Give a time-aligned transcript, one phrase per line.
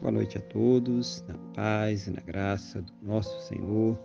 [0.00, 3.98] Boa noite a todos, na paz e na graça do nosso Senhor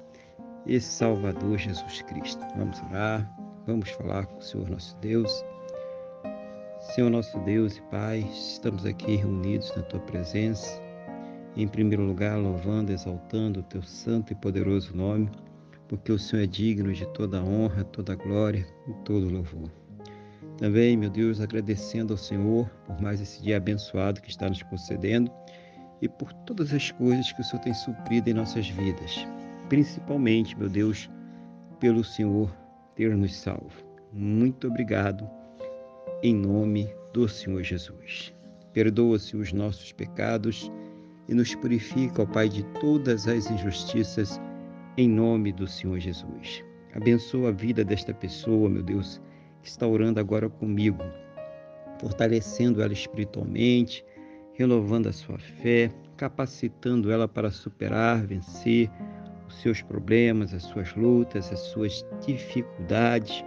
[0.65, 2.43] e Salvador Jesus Cristo.
[2.57, 3.31] Vamos orar,
[3.67, 5.45] vamos falar com o Senhor nosso Deus.
[6.79, 10.81] Senhor nosso Deus e Pai, estamos aqui reunidos na Tua presença,
[11.55, 15.29] em primeiro lugar louvando, exaltando o Teu santo e poderoso nome,
[15.87, 19.69] porque o Senhor é digno de toda honra, toda glória e todo louvor.
[20.57, 25.31] Também, meu Deus, agradecendo ao Senhor por mais esse dia abençoado que está nos concedendo
[26.03, 29.25] e por todas as coisas que o Senhor tem suprido em nossas vidas.
[29.69, 31.09] Principalmente, meu Deus,
[31.79, 32.53] pelo Senhor
[32.93, 33.71] ter nos salvo.
[34.11, 35.25] Muito obrigado,
[36.21, 38.33] em nome do Senhor Jesus.
[38.73, 40.69] Perdoa-se os nossos pecados
[41.29, 44.41] e nos purifica, ó Pai, de todas as injustiças,
[44.97, 46.61] em nome do Senhor Jesus.
[46.93, 49.21] Abençoa a vida desta pessoa, meu Deus,
[49.61, 51.01] que está orando agora comigo,
[51.97, 54.03] fortalecendo ela espiritualmente,
[54.53, 58.89] renovando a sua fé, capacitando ela para superar, vencer
[59.47, 63.43] os seus problemas, as suas lutas, as suas dificuldades,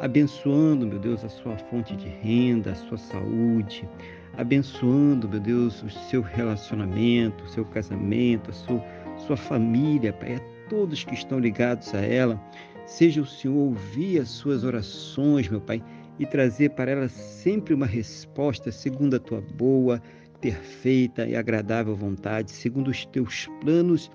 [0.00, 3.88] abençoando, meu Deus, a sua fonte de renda, a sua saúde,
[4.36, 8.84] abençoando, meu Deus, o seu relacionamento, o seu casamento, a sua,
[9.26, 12.40] sua família, Pai, a todos que estão ligados a ela.
[12.86, 15.82] Seja o Senhor ouvir as suas orações, meu Pai,
[16.18, 20.02] e trazer para ela sempre uma resposta segundo a tua boa,
[20.40, 24.10] perfeita e agradável vontade, segundo os teus planos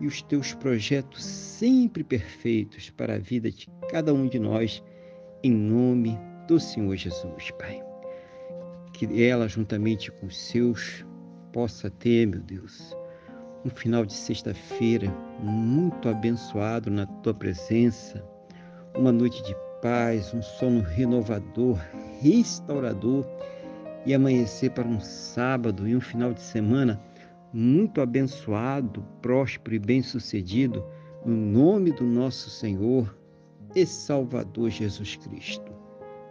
[0.00, 4.82] e os teus projetos sempre perfeitos para a vida de cada um de nós,
[5.42, 7.82] em nome do Senhor Jesus, Pai.
[8.92, 11.04] Que ela, juntamente com os seus,
[11.52, 12.96] possa ter, meu Deus,
[13.64, 18.24] um final de sexta-feira muito abençoado na tua presença,
[18.96, 21.78] uma noite de paz, um sono renovador,
[22.20, 23.26] restaurador
[24.06, 27.00] e amanhecer para um sábado e um final de semana
[27.52, 30.84] muito abençoado, próspero e bem-sucedido,
[31.24, 33.14] no nome do nosso Senhor
[33.74, 35.72] e Salvador Jesus Cristo.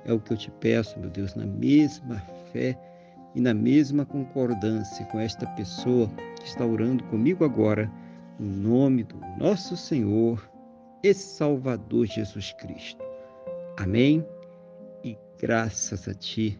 [0.06, 2.19] É o que eu te peço, meu Deus, na mesma
[2.52, 2.78] fé
[3.35, 6.09] e na mesma concordância com esta pessoa
[6.40, 7.91] que está orando comigo agora,
[8.40, 10.50] no nome do nosso Senhor
[11.03, 13.03] e Salvador Jesus Cristo.
[13.78, 14.25] Amém?
[15.03, 16.59] E graças a Ti